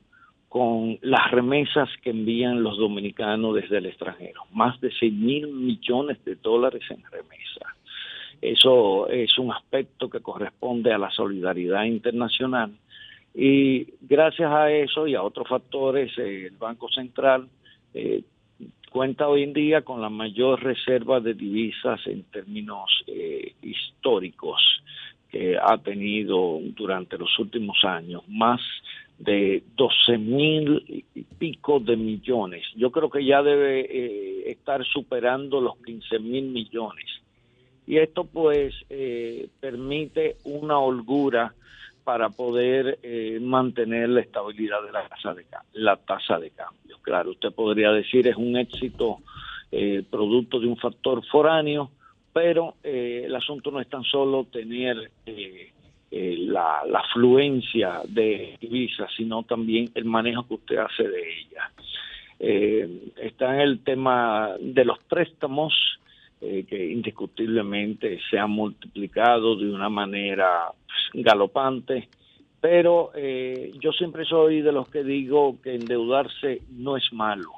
[0.48, 6.24] con las remesas que envían los dominicanos desde el extranjero, más de 6 mil millones
[6.24, 7.75] de dólares en remesas.
[8.40, 12.72] Eso es un aspecto que corresponde a la solidaridad internacional.
[13.35, 17.49] Y gracias a eso y a otros factores, eh, el Banco Central
[17.92, 18.22] eh,
[18.90, 24.62] cuenta hoy en día con la mayor reserva de divisas en términos eh, históricos
[25.31, 28.61] que ha tenido durante los últimos años, más
[29.18, 32.64] de 12 mil y pico de millones.
[32.75, 37.07] Yo creo que ya debe estar superando los 15 mil millones
[37.87, 41.55] y esto pues eh, permite una holgura
[42.05, 45.44] para poder eh, mantener la estabilidad de la tasa de,
[45.75, 46.99] la tasa de cambio.
[47.03, 49.18] Claro, usted podría decir es un éxito
[49.70, 51.90] eh, producto de un factor foráneo,
[52.33, 55.11] pero el asunto no es tan solo tener
[56.11, 61.70] la, la, afluencia de divisas, sino también el manejo que usted hace de ella.
[63.16, 65.72] está en el tema de los préstamos,
[66.40, 72.09] eh, que indiscutiblemente se ha multiplicado de una manera pues, galopante,
[72.61, 77.51] pero eh, yo siempre soy de los que digo que endeudarse no es malo.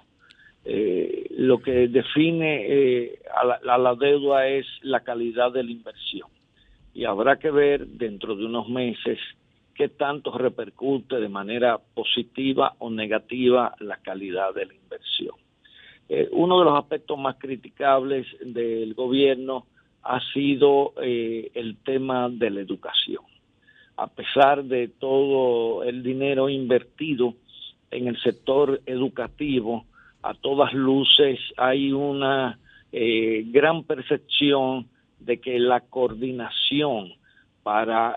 [0.65, 6.29] Eh, lo que define a la, a la deuda es la calidad de la inversión
[6.95, 9.19] y habrá que ver dentro de unos meses
[9.75, 15.37] qué tanto repercute de manera positiva o negativa la calidad de la inversión.
[16.09, 19.67] Eh, uno de los aspectos más criticables del gobierno
[20.03, 23.23] ha sido eh, el tema de la educación.
[23.97, 27.35] A pesar de todo el dinero invertido
[27.91, 29.85] en el sector educativo,
[30.23, 32.59] a todas luces hay una
[32.93, 37.13] eh, gran percepción de que la coordinación
[37.63, 38.17] para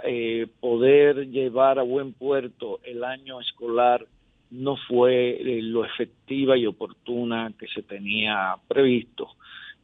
[0.61, 4.05] poder llevar a buen puerto el año escolar
[4.51, 9.29] no fue eh, lo efectiva y oportuna que se tenía previsto,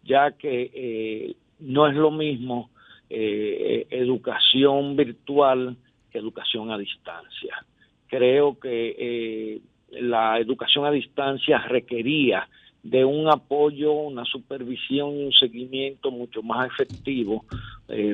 [0.04, 2.70] ya que eh, no es lo mismo
[3.10, 5.78] eh, educación virtual
[6.12, 7.66] que educación a distancia.
[8.08, 12.48] Creo que la educación a distancia requería
[12.84, 17.44] de un apoyo, una supervisión y un seguimiento mucho más efectivo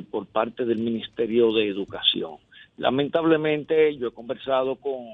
[0.10, 2.38] por parte del Ministerio de Educación.
[2.78, 5.06] Lamentablemente yo he conversado con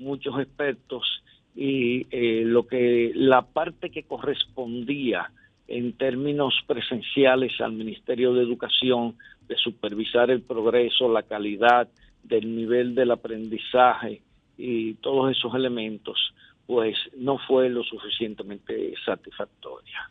[0.00, 1.22] muchos expertos
[1.54, 5.30] y eh, lo que la parte que correspondía
[5.68, 11.88] en términos presenciales al Ministerio de Educación de supervisar el progreso, la calidad
[12.22, 14.22] del nivel del aprendizaje
[14.56, 16.34] y todos esos elementos,
[16.66, 20.10] pues no fue lo suficientemente satisfactoria.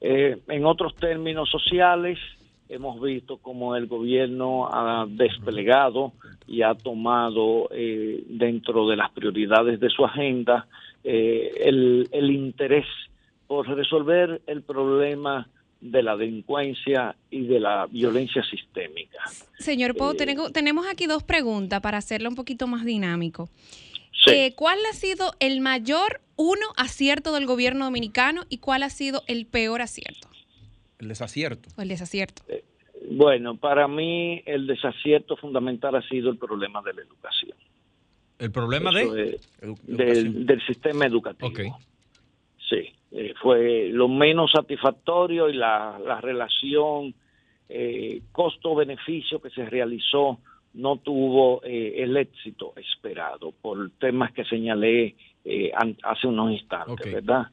[0.00, 2.18] Eh, en otros términos sociales,
[2.72, 6.12] hemos visto cómo el gobierno ha desplegado
[6.46, 10.66] y ha tomado eh, dentro de las prioridades de su agenda
[11.04, 12.86] eh, el, interés
[13.46, 15.48] por resolver el problema
[15.82, 19.18] de la delincuencia y de la violencia sistémica.
[19.58, 23.48] Señor Pau, eh, tenemos aquí dos preguntas para hacerlo un poquito más dinámico.
[24.54, 29.46] ¿Cuál ha sido el mayor uno acierto del gobierno dominicano y cuál ha sido el
[29.46, 30.31] peor acierto?
[31.02, 31.68] El desacierto.
[31.78, 32.42] el desacierto.
[32.46, 32.62] Eh,
[33.10, 37.58] bueno, para mí el desacierto fundamental ha sido el problema de la educación.
[38.38, 39.40] ¿El problema de?
[39.82, 41.76] del, sistema educativo.
[42.68, 47.12] Sí, eh, fue lo menos satisfactorio y la, relación
[47.68, 50.38] eh, costo-beneficio que se realizó
[50.74, 55.16] no tuvo el éxito esperado por temas que señalé
[56.02, 57.48] hace unos instantes, ¿verdad?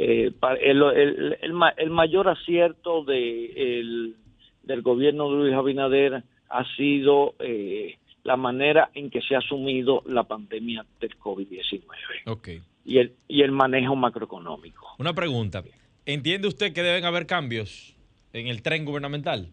[0.00, 0.30] Eh,
[0.60, 1.38] el, el,
[1.76, 3.46] el, mayor acierto de,
[3.80, 4.14] el,
[4.62, 10.04] del gobierno de Luis Abinader ha sido eh, la manera en que se ha asumido
[10.06, 11.82] la pandemia del COVID-19
[12.26, 12.60] okay.
[12.84, 14.86] y, el, y el manejo macroeconómico.
[14.98, 15.64] Una pregunta.
[16.06, 17.96] ¿Entiende usted que deben haber cambios
[18.32, 19.48] en el tren gubernamental?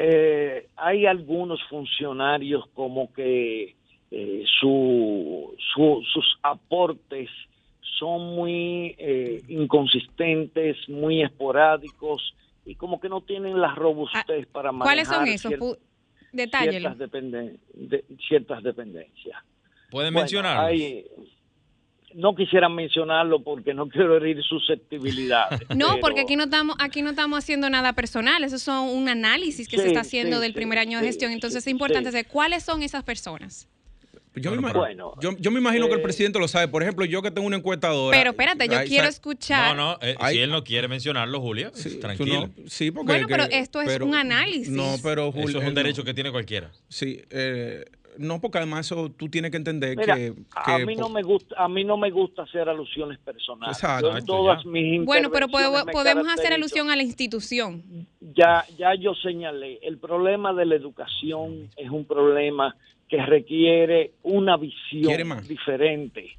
[0.00, 3.76] Eh, hay algunos funcionarios como que
[4.10, 7.30] eh, su, su, sus aportes
[7.98, 12.34] son muy eh, inconsistentes, muy esporádicos
[12.64, 15.78] y como que no tienen la robustez ah, para manejar ¿Cuáles son esos?
[16.30, 16.98] Ciertas,
[18.28, 19.42] ciertas dependencias.
[19.90, 20.70] ¿Pueden mencionar?
[22.14, 25.60] no quisiera mencionarlo porque no quiero herir susceptibilidades.
[25.76, 29.68] No, porque aquí no estamos aquí no estamos haciendo nada personal, eso son un análisis
[29.68, 32.82] que se está haciendo del primer año de gestión, entonces es importante saber cuáles son
[32.82, 33.68] esas personas.
[34.40, 36.68] Yo, me, bueno, yo, me imagino que el eh, presidente lo sabe.
[36.68, 38.16] Por ejemplo, yo que tengo una encuestadora.
[38.16, 39.76] Pero espérate, yo quiero escuchar.
[39.76, 42.50] No, no, eh, si él no quiere mencionarlo, Julia, tranquilo.
[42.66, 43.12] sí, porque.
[43.12, 44.70] Bueno, pero esto es un análisis.
[44.70, 45.48] No, pero Julio.
[45.48, 46.70] Eso es un derecho que tiene cualquiera.
[46.88, 47.84] Sí, eh,
[48.18, 51.68] no, porque además eso tú tienes que entender que, a mí no me gusta a
[51.68, 53.76] mí no me gusta hacer alusiones personales.
[53.76, 54.12] Exacto.
[54.26, 57.82] todas mis bueno, pero podemos hacer alusión a la institución.
[58.20, 62.76] Ya ya yo señalé, el problema de la educación es un problema
[63.08, 66.36] que requiere una visión diferente,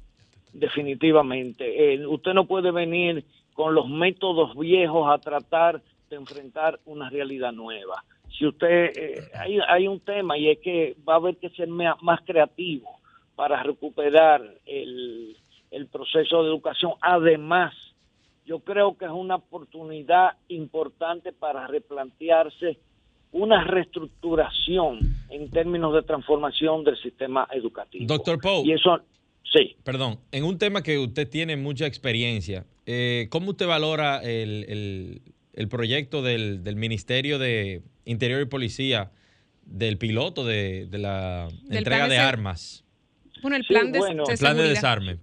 [0.52, 1.94] definitivamente.
[1.94, 7.52] Eh, usted no puede venir con los métodos viejos a tratar de enfrentar una realidad
[7.52, 8.04] nueva.
[8.36, 11.68] Si usted, eh, hay, hay, un tema y es que va a haber que ser
[11.68, 13.00] más creativo
[13.34, 15.36] para recuperar el,
[15.70, 16.92] el proceso de educación.
[17.00, 17.74] Además,
[18.46, 22.78] yo creo que es una oportunidad importante para replantearse
[23.32, 28.04] una reestructuración en términos de transformación del sistema educativo.
[28.06, 28.62] Doctor Poe.
[28.64, 29.00] Y eso,
[29.52, 29.76] sí.
[29.84, 35.20] Perdón, en un tema que usted tiene mucha experiencia, eh, ¿cómo usted valora el,
[35.70, 39.12] proyecto del, Ministerio de Interior y Policía
[39.64, 42.84] del piloto de, la entrega de, armas?
[43.42, 44.00] Bueno, el plan, de,
[44.38, 45.18] plan de desarme.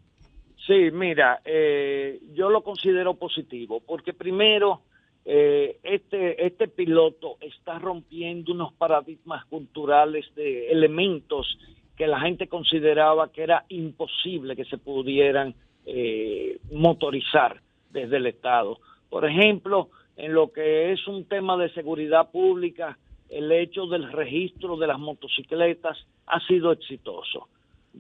[0.65, 4.81] Sí, mira, eh, yo lo considero positivo, porque primero
[5.29, 11.59] eh, este, este piloto está rompiendo unos paradigmas culturales de elementos
[11.97, 15.53] que la gente consideraba que era imposible que se pudieran
[15.85, 17.59] eh, motorizar
[17.91, 18.79] desde el Estado.
[19.09, 22.97] Por ejemplo, en lo que es un tema de seguridad pública,
[23.27, 25.97] el hecho del registro de las motocicletas
[26.27, 27.49] ha sido exitoso.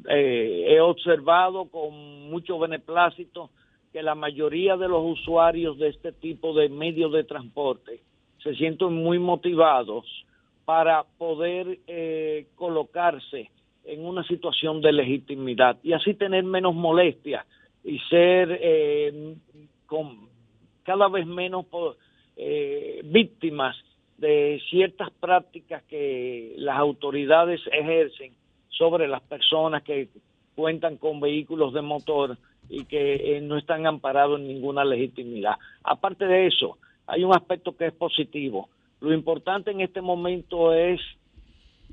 [0.09, 3.49] Eh, he observado con mucho beneplácito
[3.97, 7.99] que la mayoría de los usuarios de este tipo de medios de transporte
[8.43, 10.05] se sienten muy motivados
[10.65, 13.49] para poder eh, colocarse
[13.85, 17.43] en una situación de legitimidad y así tener menos molestias
[17.83, 19.33] y ser eh,
[19.87, 20.29] con
[20.83, 21.65] cada vez menos
[22.35, 23.75] eh, víctimas
[24.19, 28.31] de ciertas prácticas que las autoridades ejercen
[28.69, 30.09] sobre las personas que
[30.53, 32.37] cuentan con vehículos de motor
[32.69, 35.55] y que eh, no están amparados en ninguna legitimidad.
[35.83, 38.69] Aparte de eso, hay un aspecto que es positivo.
[38.99, 40.99] Lo importante en este momento es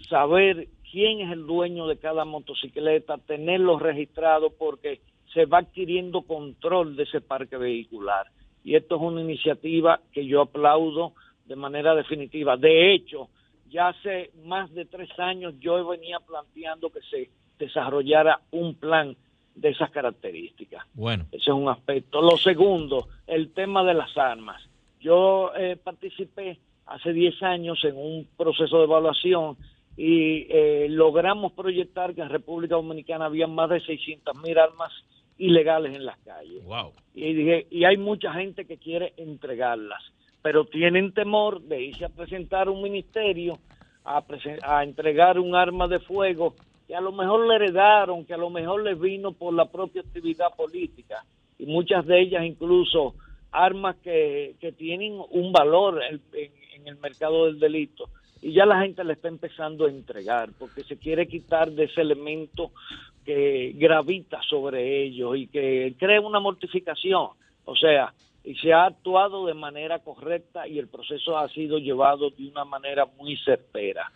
[0.09, 5.01] saber quién es el dueño de cada motocicleta, tenerlo registrado porque
[5.33, 8.27] se va adquiriendo control de ese parque vehicular.
[8.63, 11.13] Y esto es una iniciativa que yo aplaudo
[11.47, 12.57] de manera definitiva.
[12.57, 13.29] De hecho,
[13.69, 19.17] ya hace más de tres años yo venía planteando que se desarrollara un plan
[19.55, 20.85] de esas características.
[20.95, 21.27] Bueno.
[21.33, 22.21] Ese es un aspecto.
[22.21, 24.63] Lo segundo, el tema de las armas.
[25.01, 29.57] Yo eh, participé hace 10 años en un proceso de evaluación
[29.97, 34.93] y eh, logramos proyectar que en República Dominicana había más de 600 mil armas
[35.39, 36.65] ilegales en las calles.
[36.65, 36.93] Wow.
[37.15, 40.03] Y dije, y hay mucha gente que quiere entregarlas,
[40.43, 43.59] pero tienen temor de irse a presentar un ministerio
[44.05, 44.23] a,
[44.63, 46.55] a entregar un arma de fuego
[46.95, 50.03] que a lo mejor le heredaron, que a lo mejor les vino por la propia
[50.03, 51.25] actividad política
[51.59, 53.17] y muchas de ellas incluso
[53.51, 56.21] armas que, que tienen un valor en,
[56.87, 60.97] el mercado del delito y ya la gente le está empezando a entregar porque se
[60.97, 62.71] quiere quitar de ese elemento
[63.25, 67.31] que gravita sobre ellos y que crea una mortificación.
[67.65, 68.15] O sea,
[68.45, 72.65] y se ha actuado de manera correcta y el proceso ha sido llevado de una
[72.65, 74.13] manera muy certera.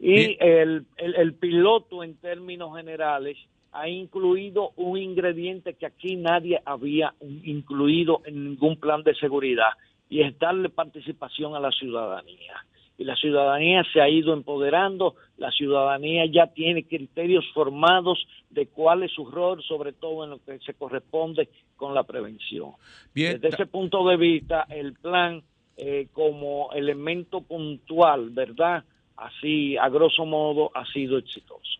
[0.00, 3.36] Y el, el, piloto en términos generales
[3.72, 9.70] ha incluido un ingrediente que aquí nadie había incluido en ningún plan de seguridad
[10.08, 12.64] y es darle participación a la ciudadanía
[12.98, 19.04] y la ciudadanía se ha ido empoderando, la ciudadanía ya tiene criterios formados de cuál
[19.04, 22.72] es su rol, sobre todo en lo que se corresponde con la prevención.
[23.14, 25.42] Desde ese punto de vista, el plan
[25.76, 28.82] eh, como elemento puntual, ¿verdad?
[29.18, 31.78] Así, a grosso modo, ha sido exitoso.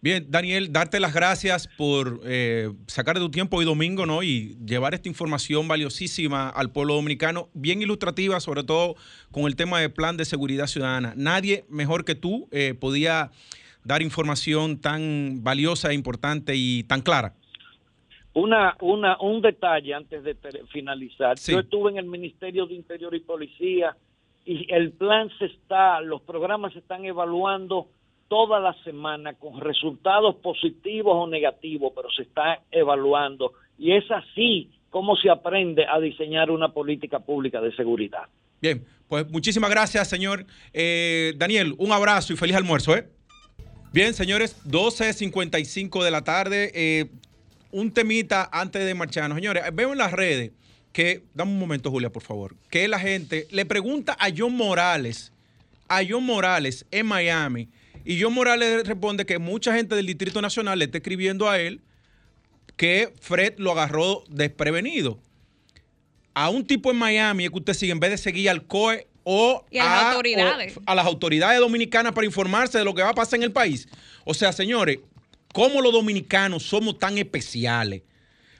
[0.00, 4.22] Bien, Daniel, darte las gracias por eh, sacar de tu tiempo hoy domingo, ¿no?
[4.22, 8.94] Y llevar esta información valiosísima al pueblo dominicano, bien ilustrativa, sobre todo
[9.32, 11.14] con el tema del plan de seguridad ciudadana.
[11.16, 13.30] Nadie mejor que tú eh, podía
[13.82, 17.34] dar información tan valiosa, importante y tan clara.
[18.34, 20.36] Una, una, un detalle antes de
[20.70, 21.36] finalizar.
[21.38, 23.96] Yo estuve en el Ministerio de Interior y Policía
[24.44, 27.88] y el plan se está, los programas se están evaluando
[28.28, 34.70] toda la semana con resultados positivos o negativos, pero se está evaluando y es así
[34.90, 38.22] como se aprende a diseñar una política pública de seguridad.
[38.60, 41.74] Bien, pues muchísimas gracias, señor eh, Daniel.
[41.78, 42.96] Un abrazo y feliz almuerzo.
[42.96, 43.06] ¿eh?
[43.92, 46.72] Bien, señores, 12.55 de la tarde.
[46.74, 47.10] Eh,
[47.70, 49.36] un temita antes de marcharnos.
[49.36, 50.52] Señores, veo en las redes
[50.92, 55.32] que, dame un momento, Julia, por favor, que la gente le pregunta a John Morales,
[55.88, 57.68] a John Morales en Miami,
[58.04, 61.82] y John Morales responde que mucha gente del Distrito Nacional le está escribiendo a él
[62.76, 65.18] que Fred lo agarró desprevenido.
[66.32, 69.08] A un tipo en Miami es que usted sigue en vez de seguir al COE
[69.24, 70.74] o, a, las autoridades.
[70.86, 73.88] a las autoridades dominicanas para informarse de lo que va a pasar en el país.
[74.24, 75.00] O sea, señores,
[75.52, 78.02] ¿cómo los dominicanos somos tan especiales?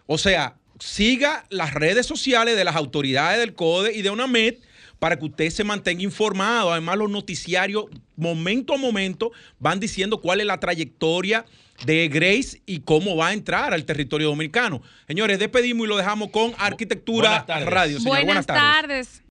[0.07, 4.57] O sea, siga las redes sociales de las autoridades del CODE y de UNAMED
[4.99, 6.73] para que usted se mantenga informado.
[6.73, 11.45] Además, los noticiarios, momento a momento, van diciendo cuál es la trayectoria
[11.85, 14.83] de Grace y cómo va a entrar al territorio dominicano.
[15.07, 17.99] Señores, despedimos y lo dejamos con Arquitectura Radio.
[18.01, 19.23] buenas, tardes.